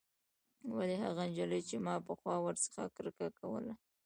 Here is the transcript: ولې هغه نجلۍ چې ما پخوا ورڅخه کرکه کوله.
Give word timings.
ولې 0.75 0.95
هغه 1.05 1.23
نجلۍ 1.29 1.61
چې 1.69 1.75
ما 1.85 1.95
پخوا 2.07 2.35
ورڅخه 2.45 2.83
کرکه 2.95 3.27
کوله. 3.39 3.73